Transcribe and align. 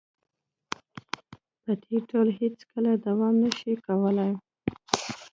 په 1.61 1.71
دې 1.83 1.97
ډول 2.09 2.27
هیڅکله 2.39 2.91
دوام 3.05 3.35
نشي 3.43 3.73
کولې 3.85 4.31